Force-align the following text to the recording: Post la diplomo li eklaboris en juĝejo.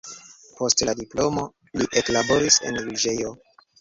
Post 0.59 0.83
la 0.87 0.95
diplomo 1.01 1.43
li 1.81 1.91
eklaboris 2.03 2.59
en 2.71 2.81
juĝejo. 2.87 3.37